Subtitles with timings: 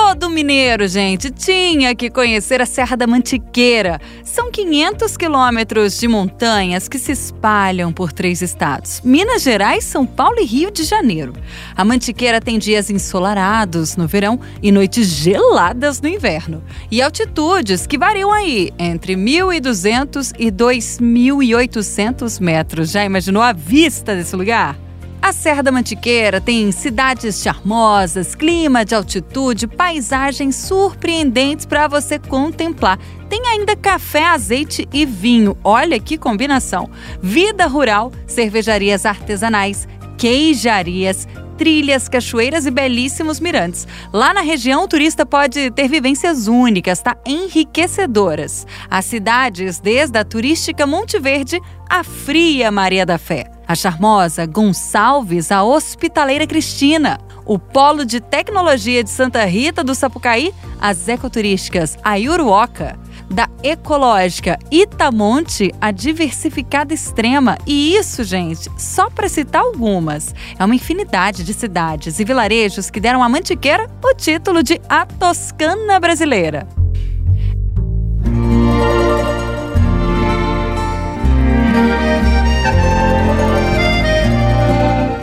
[0.00, 4.00] Todo mineiro, gente, tinha que conhecer a Serra da Mantiqueira.
[4.22, 10.38] São 500 quilômetros de montanhas que se espalham por três estados: Minas Gerais, São Paulo
[10.38, 11.32] e Rio de Janeiro.
[11.76, 16.62] A Mantiqueira tem dias ensolarados no verão e noites geladas no inverno.
[16.90, 22.92] E altitudes que variam aí entre 1.200 e 2.800 metros.
[22.92, 24.87] Já imaginou a vista desse lugar?
[25.20, 32.98] A Serra da Mantiqueira tem cidades charmosas, clima de altitude, paisagens surpreendentes para você contemplar.
[33.28, 35.56] Tem ainda café, azeite e vinho.
[35.62, 36.88] Olha que combinação!
[37.20, 41.26] Vida rural, cervejarias artesanais, queijarias,
[41.58, 43.86] trilhas, cachoeiras e belíssimos mirantes.
[44.12, 47.16] Lá na região, o turista pode ter vivências únicas, tá?
[47.26, 48.66] Enriquecedoras.
[48.88, 55.52] As cidades, desde a turística Monte Verde à fria Maria da Fé a charmosa Gonçalves,
[55.52, 62.96] a hospitaleira Cristina, o Polo de Tecnologia de Santa Rita do Sapucaí, as ecoturísticas Ayuruoca,
[63.28, 67.58] da ecológica Itamonte, a diversificada extrema.
[67.66, 70.34] E isso, gente, só para citar algumas.
[70.58, 75.06] É uma infinidade de cidades e vilarejos que deram à Mantiqueira o título de A
[75.06, 76.77] Toscana Brasileira.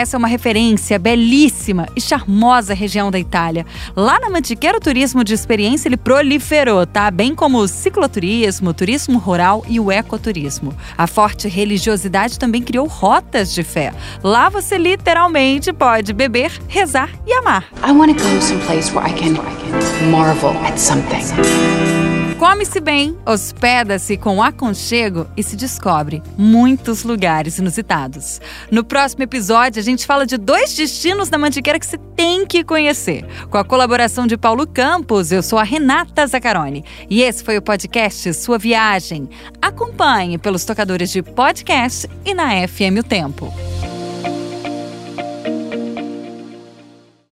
[0.00, 3.66] Essa é uma referência belíssima e charmosa região da Itália.
[3.94, 7.10] Lá na Mantiqueira, o turismo de experiência ele proliferou, tá?
[7.10, 10.74] Bem como o cicloturismo, o turismo rural e o ecoturismo.
[10.96, 13.92] A forte religiosidade também criou rotas de fé.
[14.24, 17.66] Lá você literalmente pode beber, rezar e amar.
[17.86, 19.34] I want to go someplace where I can
[20.10, 21.99] marvel at something.
[22.40, 28.40] Come-se bem, hospeda-se com aconchego e se descobre muitos lugares inusitados.
[28.70, 32.64] No próximo episódio, a gente fala de dois destinos da Mantiqueira que você tem que
[32.64, 33.26] conhecer.
[33.50, 36.82] Com a colaboração de Paulo Campos, eu sou a Renata Zacarone.
[37.10, 39.28] E esse foi o podcast Sua Viagem.
[39.60, 43.52] Acompanhe pelos tocadores de podcast e na FM O Tempo.